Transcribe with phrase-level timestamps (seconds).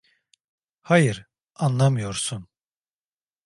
[0.81, 1.25] Hayır,
[1.55, 2.47] anlamıyorsun.